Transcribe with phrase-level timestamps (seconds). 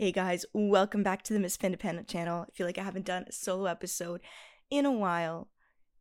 [0.00, 2.46] Hey guys, welcome back to the Miss Independent channel.
[2.48, 4.22] I feel like I haven't done a solo episode
[4.70, 5.48] in a while,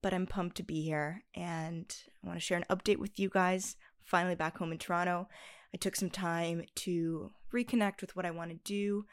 [0.01, 1.93] but I'm pumped to be here and
[2.23, 3.75] I want to share an update with you guys.
[4.05, 5.27] Finally back home in Toronto.
[5.73, 9.03] I took some time to reconnect with what I want to do,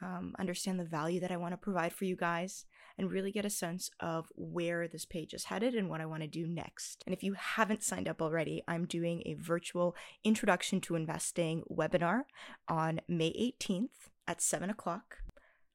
[0.00, 2.66] um, understand the value that I want to provide for you guys,
[2.96, 6.22] and really get a sense of where this page is headed and what I want
[6.22, 7.02] to do next.
[7.04, 12.26] And if you haven't signed up already, I'm doing a virtual introduction to investing webinar
[12.68, 15.18] on May 18th at 7 o'clock.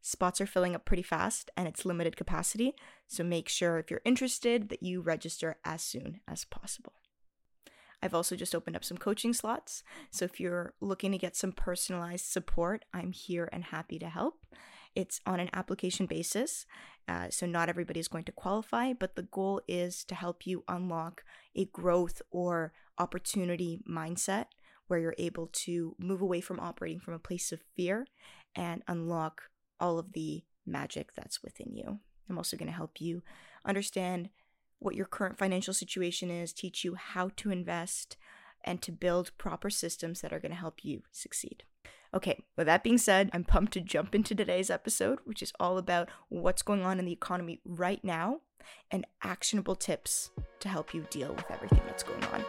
[0.02, 2.74] Spots are filling up pretty fast and it's limited capacity,
[3.08, 6.94] so make sure if you're interested that you register as soon as possible.
[8.02, 11.52] I've also just opened up some coaching slots, so if you're looking to get some
[11.52, 14.44] personalized support, I'm here and happy to help.
[14.96, 16.66] It's on an application basis,
[17.08, 20.64] uh, so not everybody is going to qualify, but the goal is to help you
[20.68, 21.24] unlock
[21.56, 24.46] a growth or opportunity mindset
[24.92, 28.06] where you're able to move away from operating from a place of fear
[28.54, 29.44] and unlock
[29.80, 32.00] all of the magic that's within you.
[32.30, 33.24] I'm also going to help you
[33.66, 34.28] understand
[34.80, 38.18] what your current financial situation is, teach you how to invest,
[38.66, 41.64] and to build proper systems that are going to help you succeed.
[42.14, 45.78] Okay, with that being said, I'm pumped to jump into today's episode, which is all
[45.78, 48.42] about what's going on in the economy right now
[48.92, 52.44] and actionable tips to help you deal with everything that's going on.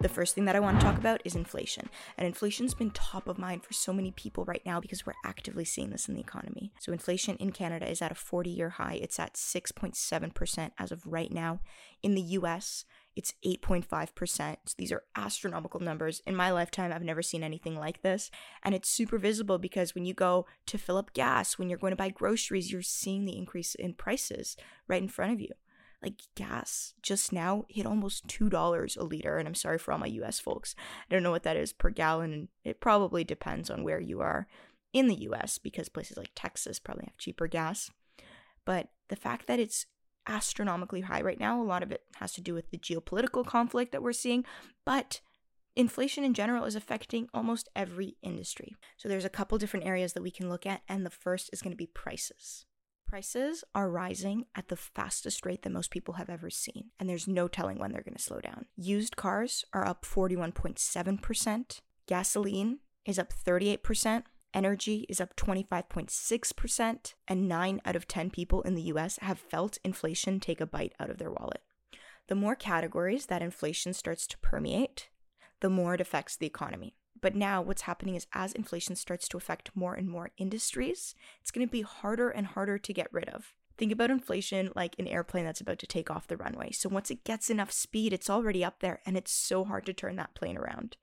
[0.00, 1.88] The first thing that I want to talk about is inflation.
[2.18, 5.64] And inflation's been top of mind for so many people right now because we're actively
[5.64, 6.72] seeing this in the economy.
[6.80, 8.98] So inflation in Canada is at a 40-year high.
[9.00, 11.60] It's at 6.7% as of right now.
[12.02, 14.56] In the US, it's 8.5%.
[14.66, 16.20] So these are astronomical numbers.
[16.26, 18.30] In my lifetime, I've never seen anything like this.
[18.62, 21.92] And it's super visible because when you go to fill up gas, when you're going
[21.92, 25.52] to buy groceries, you're seeing the increase in prices right in front of you
[26.02, 30.08] like gas just now hit almost $2 a liter and i'm sorry for all my
[30.08, 30.74] us folks.
[31.10, 34.20] I don't know what that is per gallon and it probably depends on where you
[34.20, 34.46] are
[34.92, 37.90] in the us because places like texas probably have cheaper gas.
[38.64, 39.86] But the fact that it's
[40.28, 43.92] astronomically high right now a lot of it has to do with the geopolitical conflict
[43.92, 44.44] that we're seeing
[44.84, 45.20] but
[45.76, 48.74] inflation in general is affecting almost every industry.
[48.96, 51.62] So there's a couple different areas that we can look at and the first is
[51.62, 52.64] going to be prices
[53.06, 57.28] Prices are rising at the fastest rate that most people have ever seen, and there's
[57.28, 58.66] no telling when they're going to slow down.
[58.76, 67.80] Used cars are up 41.7%, gasoline is up 38%, energy is up 25.6%, and 9
[67.84, 71.18] out of 10 people in the US have felt inflation take a bite out of
[71.18, 71.62] their wallet.
[72.26, 75.10] The more categories that inflation starts to permeate,
[75.60, 76.96] the more it affects the economy.
[77.20, 81.50] But now what's happening is as inflation starts to affect more and more industries, it's
[81.50, 83.54] going to be harder and harder to get rid of.
[83.78, 86.72] Think about inflation like an airplane that's about to take off the runway.
[86.72, 89.92] So once it gets enough speed, it's already up there and it's so hard to
[89.92, 90.96] turn that plane around.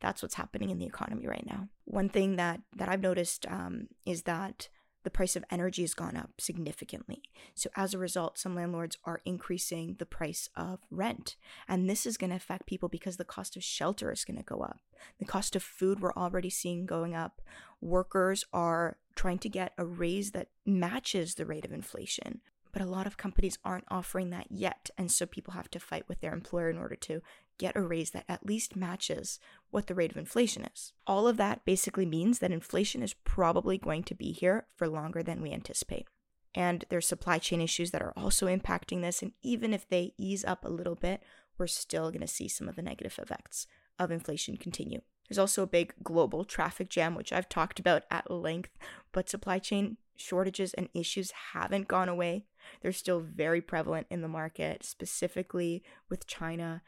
[0.00, 1.68] That's what's happening in the economy right now.
[1.84, 4.68] One thing that that I've noticed um, is that
[5.02, 7.22] the price of energy has gone up significantly.
[7.54, 11.36] So, as a result, some landlords are increasing the price of rent.
[11.68, 14.42] And this is going to affect people because the cost of shelter is going to
[14.42, 14.80] go up.
[15.18, 17.40] The cost of food we're already seeing going up.
[17.80, 22.40] Workers are trying to get a raise that matches the rate of inflation.
[22.72, 24.90] But a lot of companies aren't offering that yet.
[24.96, 27.20] And so people have to fight with their employer in order to
[27.60, 29.38] get a raise that at least matches
[29.70, 30.94] what the rate of inflation is.
[31.06, 35.22] All of that basically means that inflation is probably going to be here for longer
[35.22, 36.08] than we anticipate.
[36.54, 39.22] And there's supply chain issues that are also impacting this.
[39.22, 41.22] And even if they ease up a little bit,
[41.58, 43.66] we're still going to see some of the negative effects
[43.98, 45.02] of inflation continue.
[45.28, 48.76] There's also a big global traffic jam, which I've talked about at length,
[49.12, 52.46] but supply chain shortages and issues haven't gone away.
[52.80, 56.82] They're still very prevalent in the market, specifically with China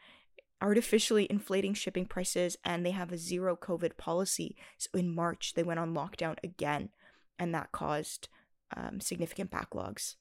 [0.63, 4.55] artificially inflating shipping prices and they have a zero COVID policy.
[4.77, 6.89] So in March, they went on lockdown again,
[7.37, 8.29] and that caused
[8.75, 10.15] um, significant backlogs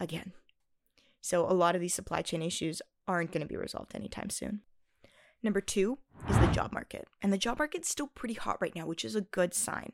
[0.00, 0.32] again.
[1.20, 4.62] So a lot of these supply chain issues aren't going to be resolved anytime soon.
[5.42, 5.98] Number two
[6.28, 7.06] is the job market.
[7.22, 9.92] And the job market's still pretty hot right now, which is a good sign.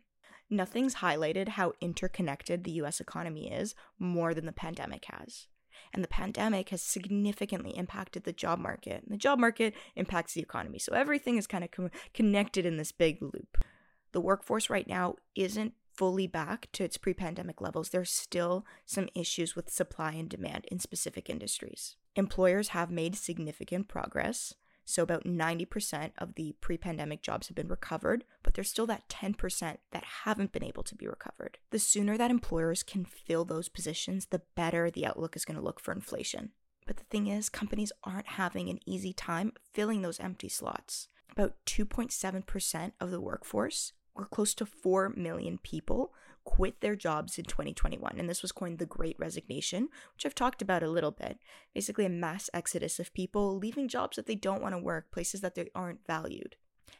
[0.48, 5.46] Nothing's highlighted how interconnected the US economy is more than the pandemic has.
[5.92, 9.02] And the pandemic has significantly impacted the job market.
[9.02, 10.78] And the job market impacts the economy.
[10.78, 13.58] So everything is kind of com- connected in this big loop.
[14.12, 17.90] The workforce right now isn't fully back to its pre pandemic levels.
[17.90, 21.96] There's still some issues with supply and demand in specific industries.
[22.16, 24.54] Employers have made significant progress.
[24.90, 29.08] So, about 90% of the pre pandemic jobs have been recovered, but there's still that
[29.08, 31.58] 10% that haven't been able to be recovered.
[31.70, 35.64] The sooner that employers can fill those positions, the better the outlook is going to
[35.64, 36.50] look for inflation.
[36.88, 41.06] But the thing is, companies aren't having an easy time filling those empty slots.
[41.30, 46.12] About 2.7% of the workforce, or close to 4 million people,
[46.44, 48.16] quit their jobs in 2021.
[48.18, 51.38] And this was coined the Great Resignation, which I've talked about a little bit.
[51.74, 55.40] Basically, a mass exodus of people leaving jobs that they don't want to work, places
[55.40, 56.56] that they aren't valued.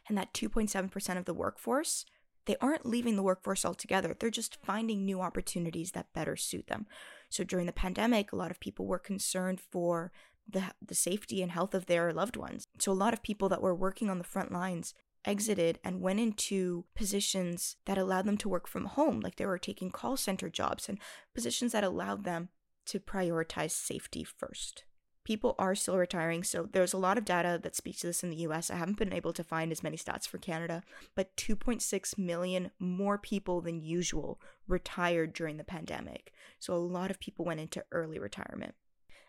[0.07, 2.05] And that 2.7% of the workforce,
[2.45, 4.15] they aren't leaving the workforce altogether.
[4.17, 6.87] They're just finding new opportunities that better suit them.
[7.29, 10.11] So during the pandemic, a lot of people were concerned for
[10.49, 12.67] the, the safety and health of their loved ones.
[12.79, 14.93] So a lot of people that were working on the front lines
[15.25, 19.57] exited and went into positions that allowed them to work from home, like they were
[19.57, 20.99] taking call center jobs and
[21.33, 22.49] positions that allowed them
[22.85, 24.83] to prioritize safety first.
[25.23, 28.31] People are still retiring, so there's a lot of data that speaks to this in
[28.31, 28.71] the US.
[28.71, 30.81] I haven't been able to find as many stats for Canada,
[31.15, 36.33] but 2.6 million more people than usual retired during the pandemic.
[36.59, 38.73] So a lot of people went into early retirement.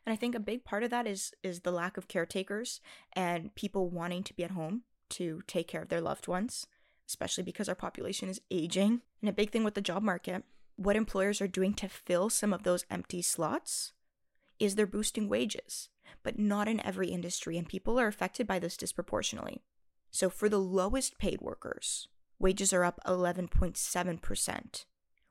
[0.06, 2.80] And I think a big part of that is is the lack of caretakers
[3.12, 6.66] and people wanting to be at home to take care of their loved ones,
[7.08, 9.02] especially because our population is aging.
[9.20, 10.44] And a big thing with the job market,
[10.76, 13.92] what employers are doing to fill some of those empty slots
[14.58, 15.88] is they're boosting wages,
[16.22, 19.62] but not in every industry, and people are affected by this disproportionately.
[20.10, 24.84] So for the lowest paid workers, wages are up 11.7%,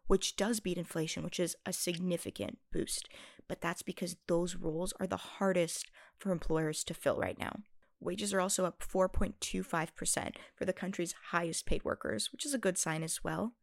[0.07, 3.07] which does beat inflation, which is a significant boost.
[3.47, 7.59] But that's because those roles are the hardest for employers to fill right now.
[8.01, 12.77] Wages are also up 4.25% for the country's highest paid workers, which is a good
[12.77, 13.53] sign as well.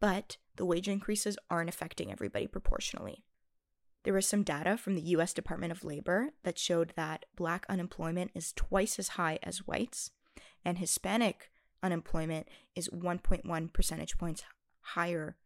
[0.00, 3.24] But the wage increases aren't affecting everybody proportionally.
[4.04, 8.30] There was some data from the US Department of Labor that showed that black unemployment
[8.34, 10.12] is twice as high as whites,
[10.64, 11.50] and Hispanic
[11.82, 14.44] unemployment is 1.1 percentage points
[14.80, 15.36] higher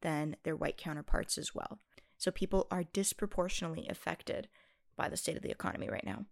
[0.00, 1.78] than their white counterparts as well.
[2.18, 4.48] So people are disproportionately affected
[4.96, 6.26] by the state of the economy right now.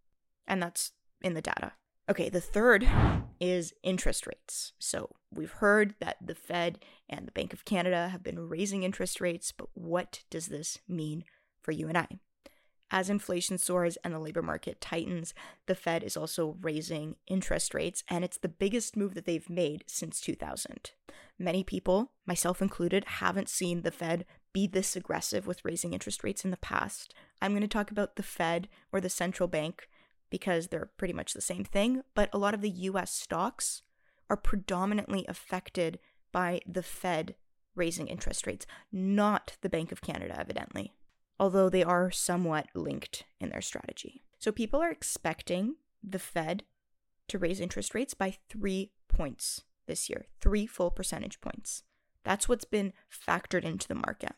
[0.46, 0.92] And that's
[1.24, 1.72] in the data.
[2.10, 2.88] Okay, the third
[3.40, 4.72] is interest rates.
[4.78, 6.78] So we've heard that the Fed
[7.08, 11.24] and the Bank of Canada have been raising interest rates, but what does this mean
[11.62, 12.08] for you and I?
[12.90, 15.32] As inflation soars and the labor market tightens,
[15.66, 19.84] the Fed is also raising interest rates, and it's the biggest move that they've made
[19.86, 20.90] since 2000.
[21.38, 26.44] Many people, myself included, haven't seen the Fed be this aggressive with raising interest rates
[26.44, 27.14] in the past.
[27.40, 29.88] I'm going to talk about the Fed or the central bank
[30.32, 33.82] because they're pretty much the same thing, but a lot of the US stocks
[34.30, 35.98] are predominantly affected
[36.32, 37.34] by the Fed
[37.74, 40.94] raising interest rates, not the Bank of Canada, evidently,
[41.38, 44.22] although they are somewhat linked in their strategy.
[44.38, 46.64] So people are expecting the Fed
[47.28, 51.82] to raise interest rates by three points this year, three full percentage points.
[52.24, 54.32] That's what's been factored into the market.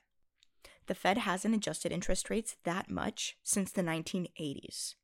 [0.87, 4.97] The Fed hasn't adjusted interest rates that much since the 1980s.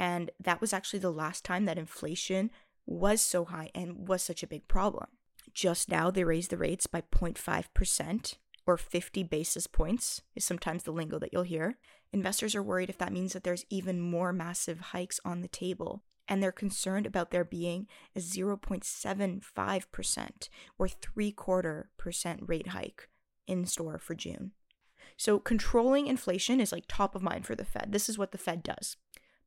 [0.00, 2.50] And that was actually the last time that inflation
[2.86, 5.08] was so high and was such a big problem.
[5.52, 8.36] Just now, they raised the rates by 0.5%
[8.66, 11.76] or 50 basis points, is sometimes the lingo that you'll hear.
[12.14, 16.02] Investors are worried if that means that there's even more massive hikes on the table.
[16.26, 17.86] And they're concerned about there being
[18.16, 20.48] a 0.75%
[20.78, 23.10] or three quarter percent rate hike
[23.46, 24.52] in store for June.
[25.18, 27.92] So, controlling inflation is like top of mind for the Fed.
[27.92, 28.96] This is what the Fed does.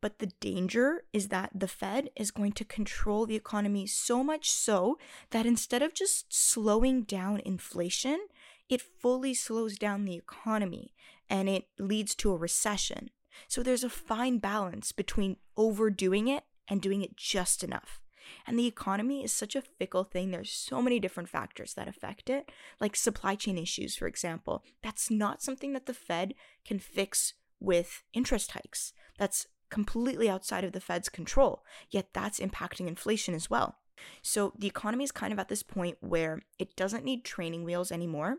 [0.03, 4.51] But the danger is that the Fed is going to control the economy so much
[4.51, 4.97] so
[5.29, 8.27] that instead of just slowing down inflation,
[8.67, 10.93] it fully slows down the economy
[11.29, 13.11] and it leads to a recession.
[13.47, 18.01] So there's a fine balance between overdoing it and doing it just enough.
[18.45, 20.31] And the economy is such a fickle thing.
[20.31, 24.65] There's so many different factors that affect it, like supply chain issues, for example.
[24.81, 26.33] That's not something that the Fed
[26.65, 28.91] can fix with interest hikes.
[29.17, 33.79] That's completely outside of the Fed's control, yet that's impacting inflation as well.
[34.21, 37.91] So the economy is kind of at this point where it doesn't need training wheels
[37.91, 38.37] anymore,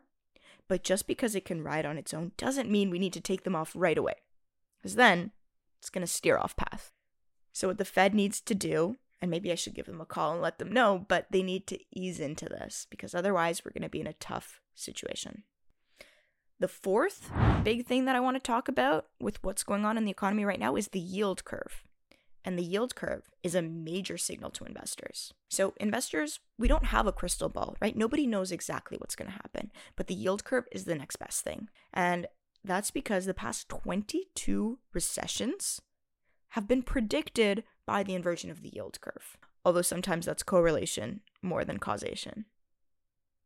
[0.69, 3.43] but just because it can ride on its own doesn't mean we need to take
[3.43, 4.15] them off right away,
[4.79, 5.33] because then
[5.81, 6.93] it's going to steer off path.
[7.53, 10.35] So, what the Fed needs to do, and maybe I should give them a call
[10.35, 13.83] and let them know, but they need to ease into this because otherwise we're going
[13.83, 15.43] to be in a tough situation.
[16.61, 17.33] The fourth
[17.65, 20.45] big thing that I want to talk about with what's going on in the economy
[20.45, 21.83] right now is the yield curve.
[22.45, 25.33] And the yield curve is a major signal to investors.
[25.49, 27.97] So, investors, we don't have a crystal ball, right?
[27.97, 31.43] Nobody knows exactly what's going to happen, but the yield curve is the next best
[31.43, 31.69] thing.
[31.93, 32.27] And
[32.63, 35.81] that's because the past 22 recessions
[36.51, 41.65] have been predicted by the inversion of the yield curve, although sometimes that's correlation more
[41.65, 42.45] than causation.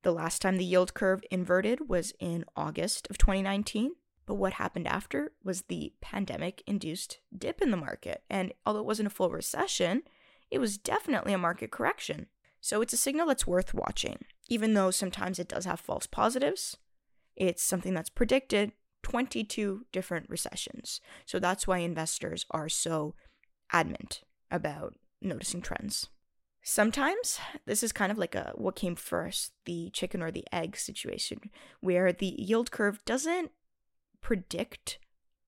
[0.03, 3.93] The last time the yield curve inverted was in August of 2019,
[4.29, 8.25] But what happened after was the pandemic induced dip in the market.
[8.29, 10.03] And although it wasn't a full recession,
[10.51, 12.27] it was definitely a market correction.
[12.61, 14.19] So it's a signal that's worth watching,
[14.51, 16.77] even though sometimes it does have false positives.
[17.37, 21.01] It's something that's predicted 22 different recessions.
[21.25, 23.15] So that's why investors are so
[23.73, 26.09] adamant about noticing trends.
[26.71, 30.77] Sometimes this is kind of like a what came first, the chicken or the egg
[30.77, 31.49] situation,
[31.81, 33.53] where the yield curve doesn't
[34.21, 34.99] predict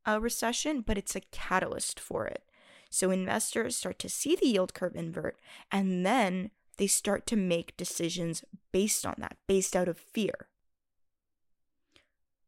[0.07, 2.45] a recession, but it's a catalyst for it.
[2.89, 5.37] So investors start to see the yield curve invert
[5.71, 10.49] and then they start to make decisions based on that, based out of fear.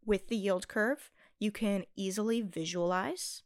[0.02, 3.42] With the yield curve, you can easily visualize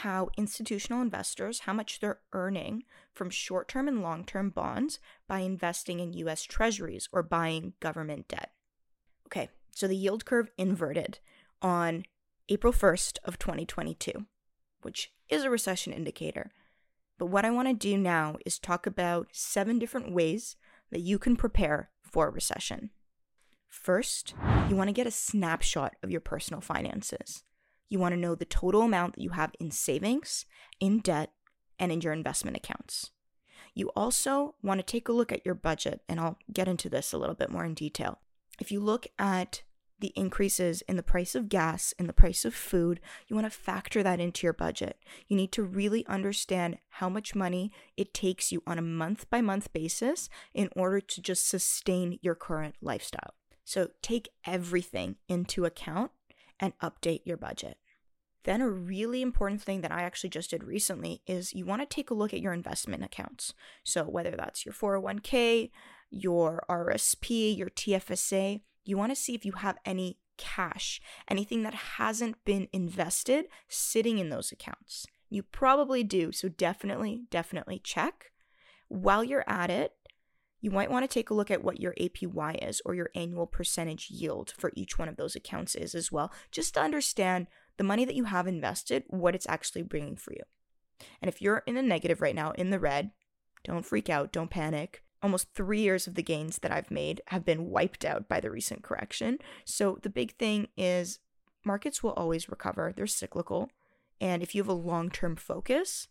[0.00, 2.82] how institutional investors how much they're earning
[3.14, 8.52] from short-term and long-term bonds by investing in US treasuries or buying government debt.
[9.26, 11.18] Okay, so the yield curve inverted
[11.62, 12.04] on
[12.50, 14.26] April 1st of 2022,
[14.82, 16.52] which is a recession indicator.
[17.18, 20.56] But what I want to do now is talk about seven different ways
[20.90, 22.90] that you can prepare for a recession.
[23.70, 24.34] First,
[24.68, 27.44] you want to get a snapshot of your personal finances.
[27.88, 30.44] You want to know the total amount that you have in savings,
[30.80, 31.32] in debt,
[31.78, 33.10] and in your investment accounts.
[33.74, 37.12] You also want to take a look at your budget, and I'll get into this
[37.12, 38.18] a little bit more in detail.
[38.58, 39.62] If you look at
[39.98, 43.58] the increases in the price of gas and the price of food, you want to
[43.58, 44.98] factor that into your budget.
[45.26, 49.40] You need to really understand how much money it takes you on a month by
[49.40, 53.34] month basis in order to just sustain your current lifestyle.
[53.64, 56.12] So take everything into account
[56.60, 57.78] and update your budget.
[58.44, 61.86] Then, a really important thing that I actually just did recently is you want to
[61.86, 63.52] take a look at your investment accounts.
[63.82, 65.70] So, whether that's your 401k,
[66.10, 71.74] your RSP, your TFSA, you want to see if you have any cash, anything that
[71.74, 75.06] hasn't been invested sitting in those accounts.
[75.28, 78.30] You probably do, so definitely, definitely check.
[78.88, 79.94] While you're at it,
[80.60, 83.46] you might want to take a look at what your APY is or your annual
[83.46, 87.46] percentage yield for each one of those accounts is as well, just to understand
[87.76, 90.42] the money that you have invested, what it's actually bringing for you.
[91.20, 93.10] And if you're in the negative right now, in the red,
[93.64, 97.44] don't freak out, don't panic almost three years of the gains that I've made have
[97.44, 99.38] been wiped out by the recent correction.
[99.64, 101.18] So the big thing is
[101.64, 103.70] markets will always recover, they're cyclical.
[104.20, 106.08] And if you have a long term focus,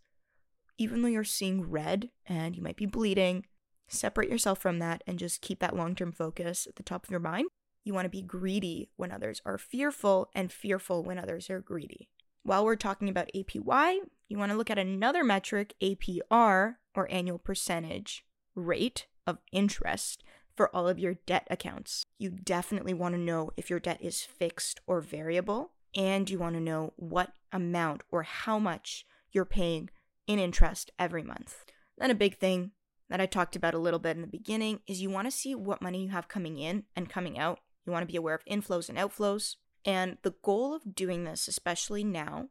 [0.78, 3.46] even though you're seeing red and you might be bleeding,
[3.88, 7.12] separate yourself from that and just keep that long term focus at the top of
[7.12, 7.48] your mind.
[7.84, 12.10] You want to be greedy when others are fearful and fearful when others are greedy.
[12.44, 17.40] While we're talking about APY, you want to look at another metric, APR, or annual
[17.40, 18.26] percentage
[18.56, 20.24] rate of interest
[20.56, 22.06] for all of your debt accounts.
[22.18, 26.56] You definitely want to know if your debt is fixed or variable, and you want
[26.56, 29.90] to know what amount or how much you're paying
[30.28, 31.66] in interest every month.
[31.98, 32.72] Then, a big thing
[33.10, 35.56] that I talked about a little bit in the beginning is you want to see
[35.56, 37.60] what money you have coming in and coming out.
[37.86, 39.56] You want to be aware of inflows and outflows.
[39.86, 42.50] And the goal of doing this, especially now,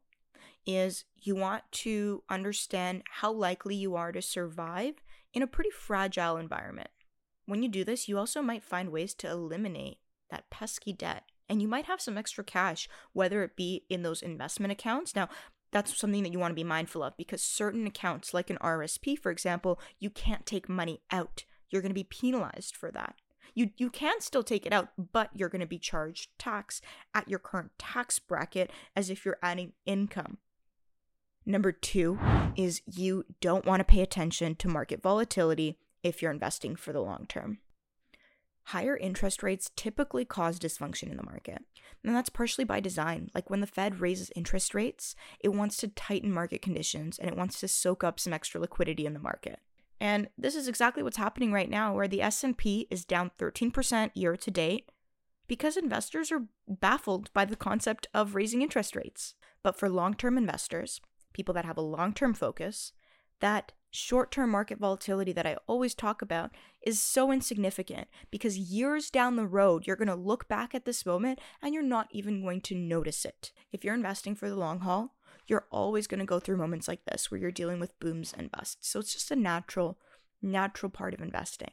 [0.67, 4.95] is you want to understand how likely you are to survive
[5.33, 6.91] in a pretty fragile environment.
[7.47, 9.99] When you do this, you also might find ways to eliminate
[10.31, 11.25] that pesky debt.
[11.49, 15.15] And you might have some extra cash, whether it be in those investment accounts.
[15.15, 15.29] Now,
[15.75, 19.19] that's something that you want to be mindful of because certain accounts, like an RSP,
[19.19, 21.45] for example, you can't take money out.
[21.69, 23.17] You're going to be penalized for that.
[23.57, 26.81] You, you can still take it out, but you're going to be charged tax
[27.13, 30.39] at your current tax bracket as if you're adding income.
[31.45, 32.21] Number two
[32.55, 37.01] is you don't want to pay attention to market volatility if you're investing for the
[37.01, 37.59] long term.
[38.69, 41.63] Higher interest rates typically cause dysfunction in the market.
[42.03, 43.31] And that's partially by design.
[43.35, 47.37] Like when the Fed raises interest rates, it wants to tighten market conditions and it
[47.37, 49.61] wants to soak up some extra liquidity in the market.
[50.01, 54.37] And this is exactly what's happening right now where the S&P is down 13% year
[54.37, 54.91] to date
[55.47, 59.35] because investors are baffled by the concept of raising interest rates.
[59.63, 61.01] But for long-term investors,
[61.33, 62.93] people that have a long term focus,
[63.41, 66.51] that short term market volatility that I always talk about
[66.83, 71.07] is so insignificant because years down the road, you're going to look back at this
[71.07, 73.53] moment and you're not even going to notice it.
[73.73, 75.15] If you're investing for the long haul,
[75.47, 78.51] you're always going to go through moments like this where you're dealing with booms and
[78.51, 78.89] busts.
[78.89, 79.99] So it's just a natural,
[80.43, 81.73] natural part of investing.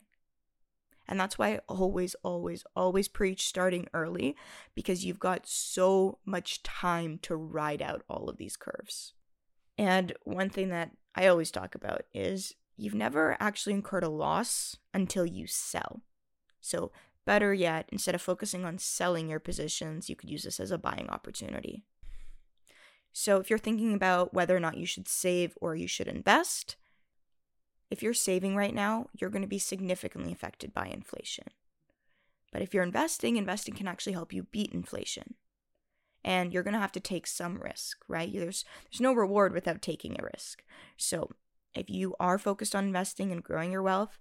[1.07, 4.35] And that's why I always, always, always preach starting early
[4.75, 9.13] because you've got so much time to ride out all of these curves.
[9.77, 14.77] And one thing that I always talk about is you've never actually incurred a loss
[14.93, 16.01] until you sell.
[16.59, 16.91] So
[17.25, 20.77] Better yet, instead of focusing on selling your positions, you could use this as a
[20.77, 21.83] buying opportunity.
[23.13, 26.77] So, if you're thinking about whether or not you should save or you should invest,
[27.91, 31.45] if you're saving right now, you're going to be significantly affected by inflation.
[32.51, 35.35] But if you're investing, investing can actually help you beat inflation.
[36.23, 38.31] And you're going to have to take some risk, right?
[38.31, 40.63] There's there's no reward without taking a risk.
[40.97, 41.31] So,
[41.73, 44.19] if you are focused on investing and growing your wealth,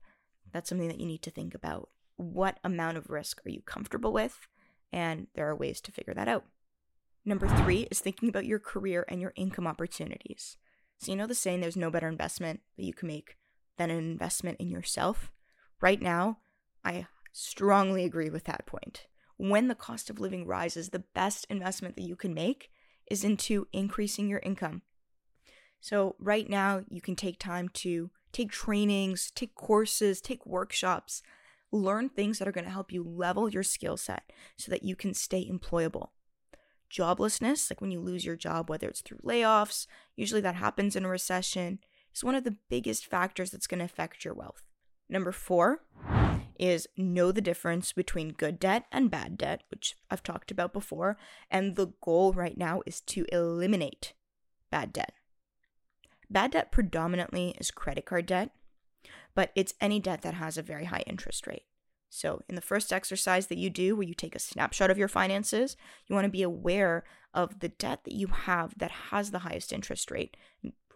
[0.53, 1.91] that's something that you need to think about.
[2.17, 4.47] What amount of risk are you comfortable with?
[4.93, 6.45] And there are ways to figure that out.
[7.25, 10.57] Number three is thinking about your career and your income opportunities.
[10.99, 13.37] So, you know the saying, there's no better investment that you can make
[13.79, 15.33] than an investment in yourself?
[15.81, 16.39] Right now,
[16.85, 19.07] I strongly agree with that point.
[19.43, 22.71] When the cost of living rises, the best investment that you can make
[23.11, 24.83] is into increasing your income.
[25.81, 31.23] So, right now, you can take time to take trainings, take courses, take workshops,
[31.73, 34.95] learn things that are going to help you level your skill set so that you
[34.95, 36.09] can stay employable.
[36.93, 41.07] Joblessness, like when you lose your job, whether it's through layoffs, usually that happens in
[41.07, 41.79] a recession,
[42.15, 44.65] is one of the biggest factors that's going to affect your wealth.
[45.09, 45.81] Number four
[46.61, 51.17] is know the difference between good debt and bad debt, which I've talked about before.
[51.51, 54.13] And the goal right now is to eliminate
[54.71, 55.15] bad debt.
[56.29, 58.51] Bad debt predominantly is credit card debt,
[59.35, 61.65] but it's any debt that has a very high interest rate.
[62.11, 65.09] So, in the first exercise that you do, where you take a snapshot of your
[65.09, 65.77] finances,
[66.09, 69.73] you want to be aware of the debt that you have that has the highest
[69.73, 70.37] interest rate.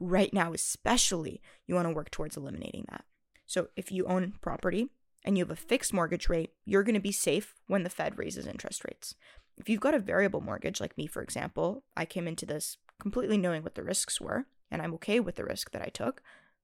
[0.00, 3.04] Right now, especially, you want to work towards eliminating that.
[3.46, 4.90] So, if you own property
[5.24, 8.18] and you have a fixed mortgage rate, you're going to be safe when the Fed
[8.18, 9.14] raises interest rates.
[9.56, 13.38] If you've got a variable mortgage, like me, for example, I came into this completely
[13.38, 16.22] knowing what the risks were and I'm okay with the risk that I took.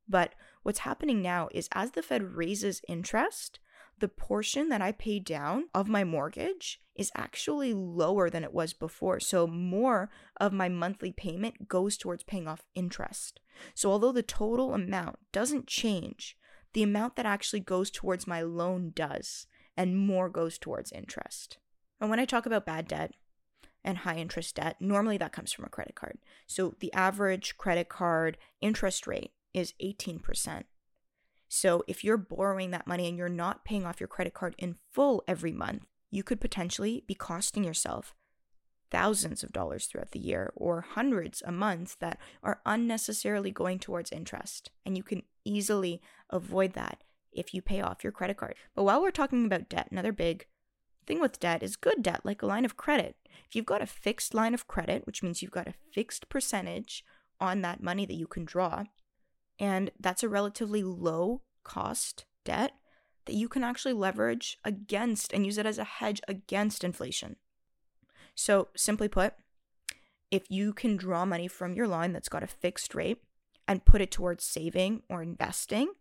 [0.08, 3.60] But what's happening now is as the Fed raises interest,
[4.00, 8.72] the portion that I pay down of my mortgage is actually lower than it was
[8.72, 9.20] before.
[9.20, 13.40] So more of my monthly payment goes towards paying off interest.
[13.74, 16.36] So although the total amount doesn't change,
[16.72, 21.58] the amount that actually goes towards my loan does, and more goes towards interest.
[22.00, 23.14] And when I talk about bad debt,
[23.84, 26.18] and high interest debt, normally that comes from a credit card.
[26.46, 30.64] So the average credit card interest rate is 18%.
[31.48, 34.76] So if you're borrowing that money and you're not paying off your credit card in
[34.92, 38.14] full every month, you could potentially be costing yourself
[38.90, 44.12] thousands of dollars throughout the year or hundreds a month that are unnecessarily going towards
[44.12, 44.70] interest.
[44.84, 46.00] And you can easily
[46.30, 48.54] avoid that if you pay off your credit card.
[48.74, 50.46] But while we're talking about debt, another big
[51.06, 53.16] thing with debt is good debt, like a line of credit.
[53.48, 57.04] If you've got a fixed line of credit, which means you've got a fixed percentage
[57.40, 58.84] on that money that you can draw,
[59.58, 62.72] and that's a relatively low cost debt
[63.26, 67.36] that you can actually leverage against and use it as a hedge against inflation.
[68.34, 69.34] So, simply put,
[70.30, 73.18] if you can draw money from your line that's got a fixed rate
[73.66, 75.92] and put it towards saving or investing,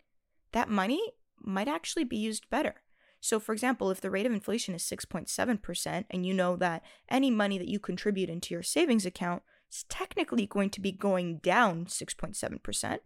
[0.52, 1.02] that money
[1.40, 2.76] might actually be used better.
[3.22, 7.30] So, for example, if the rate of inflation is 6.7%, and you know that any
[7.30, 11.86] money that you contribute into your savings account is technically going to be going down
[11.86, 13.00] 6.7%,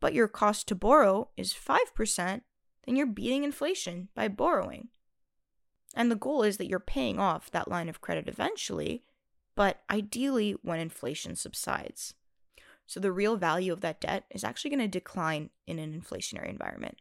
[0.00, 2.42] but your cost to borrow is 5%,
[2.84, 4.88] then you're beating inflation by borrowing.
[5.96, 9.02] And the goal is that you're paying off that line of credit eventually,
[9.54, 12.12] but ideally when inflation subsides.
[12.86, 16.50] So the real value of that debt is actually going to decline in an inflationary
[16.50, 16.98] environment.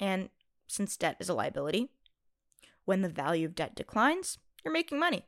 [0.00, 0.30] And
[0.66, 1.90] since debt is a liability.
[2.86, 5.26] When the value of debt declines, you're making money.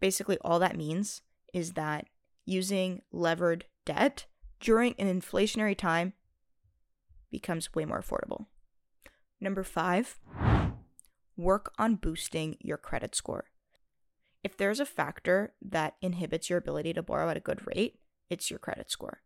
[0.00, 1.22] Basically, all that means
[1.54, 2.08] is that
[2.44, 4.26] using levered debt
[4.58, 6.12] during an inflationary time
[7.30, 8.46] becomes way more affordable.
[9.40, 10.18] Number five,
[11.40, 13.46] work on boosting your credit score.
[14.42, 17.98] If there's a factor that inhibits your ability to borrow at a good rate,
[18.30, 19.22] it's your credit score.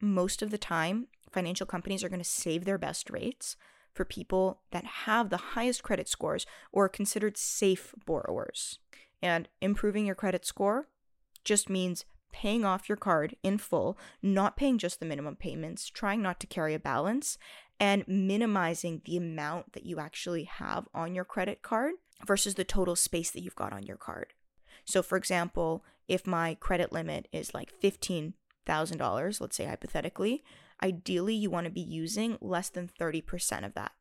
[0.00, 3.56] Most of the time, financial companies are going to save their best rates
[3.94, 8.78] for people that have the highest credit scores or are considered safe borrowers.
[9.22, 10.88] And improving your credit score
[11.44, 16.20] just means paying off your card in full, not paying just the minimum payments, trying
[16.20, 17.38] not to carry a balance,
[17.78, 21.94] and minimizing the amount that you actually have on your credit card
[22.26, 24.32] versus the total space that you've got on your card.
[24.84, 30.44] So, for example, if my credit limit is like $15,000, let's say hypothetically,
[30.82, 33.92] ideally you want to be using less than 30% of that.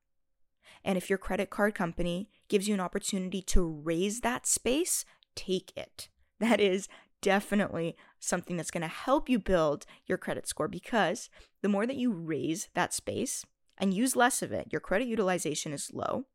[0.83, 5.73] And if your credit card company gives you an opportunity to raise that space, take
[5.75, 6.09] it.
[6.38, 6.89] That is
[7.21, 11.29] definitely something that's going to help you build your credit score because
[11.61, 13.45] the more that you raise that space
[13.77, 16.25] and use less of it, your credit utilization is low.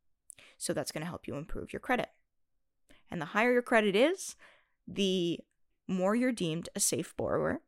[0.59, 2.11] So that's going to help you improve your credit.
[3.11, 4.37] And the higher your credit is,
[4.87, 5.40] the
[5.88, 7.61] more you're deemed a safe borrower.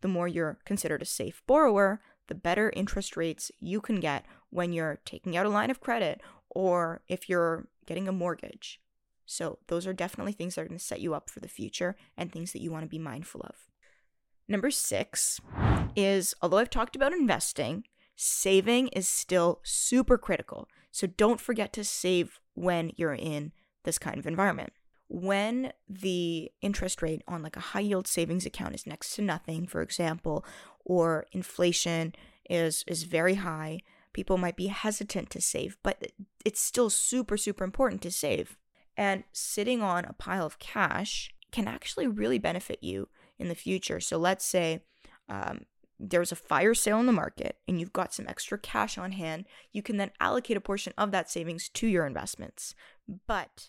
[0.00, 4.72] The more you're considered a safe borrower, the better interest rates you can get when
[4.72, 8.80] you're taking out a line of credit or if you're getting a mortgage.
[9.26, 11.96] So, those are definitely things that are going to set you up for the future
[12.16, 13.54] and things that you want to be mindful of.
[14.48, 15.40] Number six
[15.94, 17.84] is although I've talked about investing,
[18.22, 20.68] saving is still super critical.
[20.90, 23.52] So, don't forget to save when you're in
[23.84, 24.74] this kind of environment.
[25.08, 29.66] When the interest rate on like a high yield savings account is next to nothing,
[29.66, 30.44] for example,
[30.84, 32.14] or inflation
[32.48, 33.80] is is very high,
[34.12, 36.12] people might be hesitant to save, but
[36.44, 38.58] it's still super super important to save.
[38.96, 43.98] And sitting on a pile of cash can actually really benefit you in the future.
[43.98, 44.82] So let's say
[45.28, 45.62] um,
[46.00, 49.44] there's a fire sale in the market and you've got some extra cash on hand,
[49.72, 52.74] you can then allocate a portion of that savings to your investments.
[53.26, 53.68] But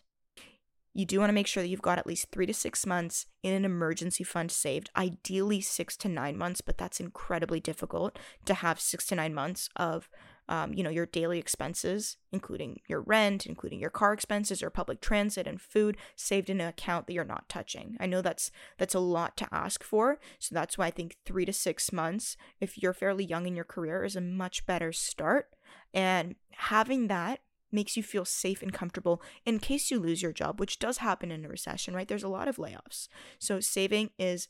[0.93, 3.25] you do want to make sure that you've got at least three to six months
[3.43, 8.53] in an emergency fund saved, ideally six to nine months, but that's incredibly difficult to
[8.53, 10.09] have six to nine months of
[10.51, 14.99] um, you know, your daily expenses, including your rent, including your car expenses or public
[14.99, 17.95] transit and food, saved in an account that you're not touching.
[18.01, 21.45] I know that's that's a lot to ask for, so that's why I think three
[21.45, 25.55] to six months, if you're fairly young in your career, is a much better start.
[25.93, 27.39] And having that
[27.71, 31.31] makes you feel safe and comfortable in case you lose your job, which does happen
[31.31, 32.09] in a recession, right?
[32.09, 33.07] There's a lot of layoffs.
[33.39, 34.49] So saving is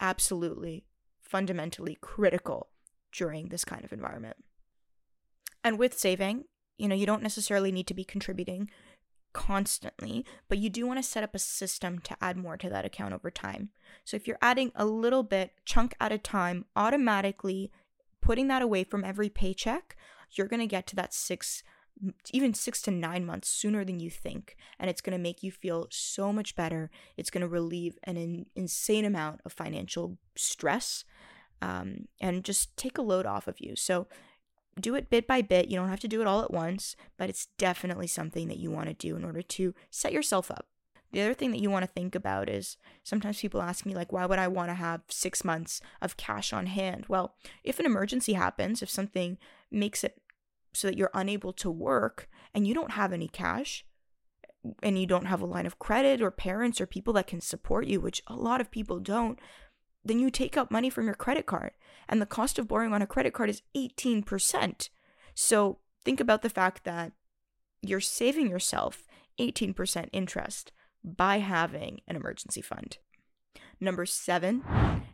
[0.00, 0.86] absolutely
[1.20, 2.70] fundamentally critical
[3.12, 4.36] during this kind of environment.
[5.66, 6.44] And with saving,
[6.78, 8.70] you know, you don't necessarily need to be contributing
[9.32, 12.84] constantly, but you do want to set up a system to add more to that
[12.84, 13.70] account over time.
[14.04, 17.72] So if you're adding a little bit, chunk at a time, automatically
[18.22, 19.96] putting that away from every paycheck,
[20.30, 21.64] you're going to get to that six,
[22.30, 24.56] even six to nine months sooner than you think.
[24.78, 26.92] And it's going to make you feel so much better.
[27.16, 31.04] It's going to relieve an in- insane amount of financial stress
[31.60, 33.74] um, and just take a load off of you.
[33.74, 34.06] So
[34.80, 35.68] do it bit by bit.
[35.68, 38.70] You don't have to do it all at once, but it's definitely something that you
[38.70, 40.66] want to do in order to set yourself up.
[41.12, 44.12] The other thing that you want to think about is sometimes people ask me, like,
[44.12, 47.06] why would I want to have six months of cash on hand?
[47.08, 47.34] Well,
[47.64, 49.38] if an emergency happens, if something
[49.70, 50.20] makes it
[50.74, 53.86] so that you're unable to work and you don't have any cash,
[54.82, 57.86] and you don't have a line of credit or parents or people that can support
[57.86, 59.38] you, which a lot of people don't,
[60.06, 61.72] then you take out money from your credit card.
[62.08, 64.88] And the cost of borrowing on a credit card is 18%.
[65.34, 67.12] So think about the fact that
[67.82, 69.06] you're saving yourself
[69.38, 70.72] 18% interest
[71.04, 72.98] by having an emergency fund.
[73.78, 74.62] Number seven,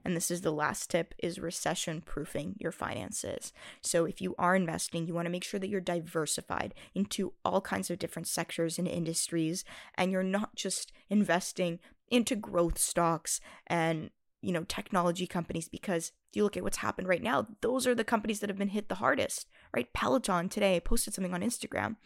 [0.05, 3.53] and this is the last tip, is recession proofing your finances.
[3.81, 7.61] So, if you are investing, you want to make sure that you're diversified into all
[7.61, 9.65] kinds of different sectors and industries,
[9.97, 14.11] and you're not just investing into growth stocks and
[14.43, 17.95] you know, technology companies because if you look at what's happened right now, those are
[17.95, 19.93] the companies that have been hit the hardest, right?
[19.93, 21.97] Peloton today posted something on Instagram.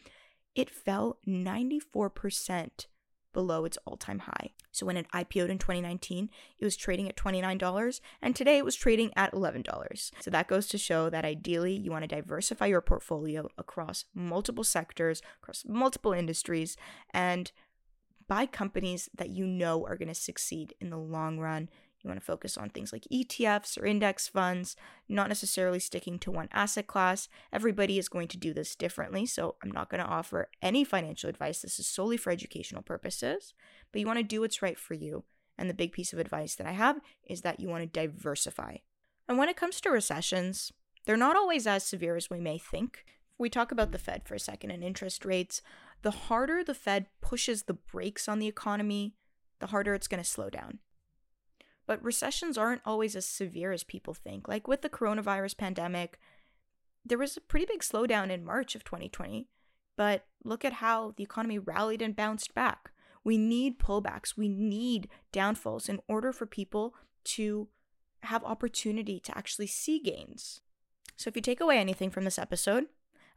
[0.55, 2.87] It fell 94%
[3.33, 4.51] below its all time high.
[4.73, 8.75] So when it IPO'd in 2019, it was trading at $29, and today it was
[8.75, 10.11] trading at $11.
[10.21, 14.65] So that goes to show that ideally you want to diversify your portfolio across multiple
[14.65, 16.77] sectors, across multiple industries,
[17.13, 17.53] and
[18.27, 21.69] buy companies that you know are going to succeed in the long run
[22.07, 24.77] you want to focus on things like ETFs or index funds,
[25.09, 27.29] not necessarily sticking to one asset class.
[27.53, 31.29] Everybody is going to do this differently, so I'm not going to offer any financial
[31.29, 31.63] advice.
[31.63, 33.55] This is solely for educational purposes,
[33.91, 35.25] but you want to do what's right for you.
[35.59, 38.77] And the big piece of advice that I have is that you want to diversify.
[39.29, 40.73] And when it comes to recessions,
[41.07, 43.05] they're not always as severe as we may think.
[43.37, 45.61] We talk about the Fed for a second and interest rates,
[46.03, 49.15] the harder the Fed pushes the brakes on the economy,
[49.59, 50.79] the harder it's going to slow down.
[51.87, 54.49] But recessions aren't always as severe as people think.
[54.49, 56.19] Like with the coronavirus pandemic,
[57.05, 59.49] there was a pretty big slowdown in March of 2020.
[59.97, 62.91] But look at how the economy rallied and bounced back.
[63.25, 66.95] We need pullbacks, we need downfalls in order for people
[67.25, 67.69] to
[68.21, 70.61] have opportunity to actually see gains.
[71.17, 72.87] So if you take away anything from this episode,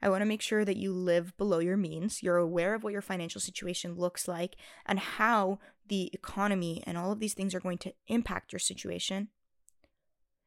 [0.01, 2.23] I want to make sure that you live below your means.
[2.23, 7.11] You're aware of what your financial situation looks like and how the economy and all
[7.11, 9.29] of these things are going to impact your situation.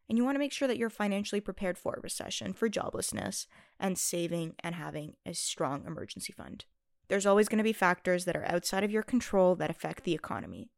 [0.09, 3.47] And you want to make sure that you're financially prepared for a recession, for joblessness,
[3.79, 6.65] and saving and having a strong emergency fund.
[7.09, 10.15] There's always going to be factors that are outside of your control that affect the
[10.15, 10.69] economy.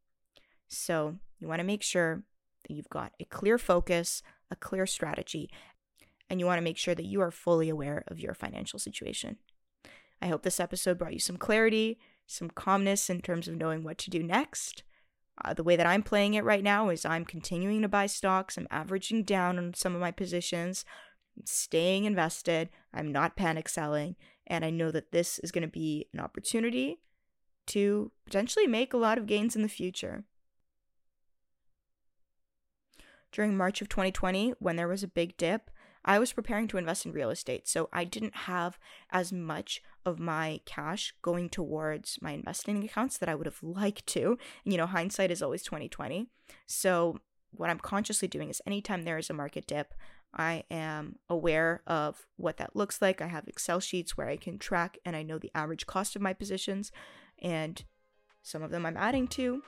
[0.67, 2.23] So you want to make sure
[2.67, 5.49] that you've got a clear focus, a clear strategy,
[6.29, 9.37] and you want to make sure that you are fully aware of your financial situation.
[10.21, 13.97] I hope this episode brought you some clarity, some calmness in terms of knowing what
[13.99, 14.83] to do next.
[15.43, 18.57] Uh, the way that I'm playing it right now is I'm continuing to buy stocks,
[18.57, 20.85] I'm averaging down on some of my positions,
[21.37, 24.15] I'm staying invested, I'm not panic selling,
[24.47, 26.99] and I know that this is going to be an opportunity
[27.67, 30.23] to potentially make a lot of gains in the future.
[33.31, 35.69] During March of 2020, when there was a big dip,
[36.05, 38.77] I was preparing to invest in real estate, so I didn't have
[39.09, 44.05] as much of my cash going towards my investing accounts that I would have liked
[44.07, 44.37] to.
[44.63, 46.27] And you know, hindsight is always 2020.
[46.67, 47.19] So
[47.51, 49.95] what I'm consciously doing is anytime there is a market dip,
[50.31, 53.21] I am aware of what that looks like.
[53.21, 56.21] I have Excel sheets where I can track and I know the average cost of
[56.21, 56.91] my positions
[57.41, 57.83] and
[58.43, 59.63] some of them I'm adding to,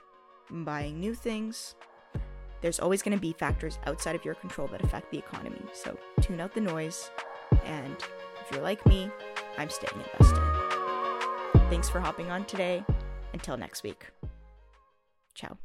[0.50, 1.74] buying new things,
[2.60, 5.62] there's always going to be factors outside of your control that affect the economy.
[5.72, 7.10] So tune out the noise.
[7.64, 7.96] And
[8.40, 9.10] if you're like me,
[9.56, 10.42] I'm staying invested.
[11.70, 12.84] Thanks for hopping on today.
[13.32, 14.06] Until next week.
[15.34, 15.58] Ciao.